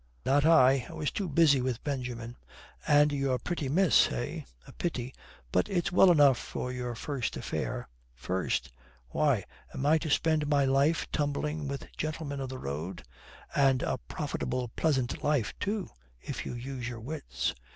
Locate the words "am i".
9.75-9.99